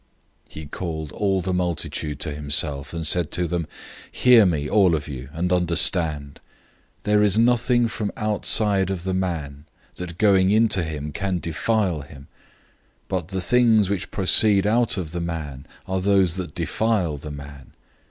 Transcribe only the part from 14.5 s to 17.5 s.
out of the man are those that defile the